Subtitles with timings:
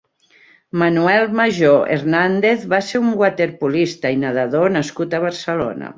[0.83, 5.89] Manuel Majó Hernández va ser un waterpolista i nedador nascut a Barcelona.